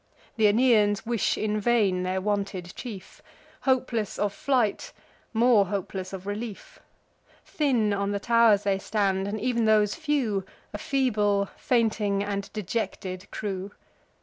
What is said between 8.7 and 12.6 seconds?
stand; and ev'n those few A feeble, fainting, and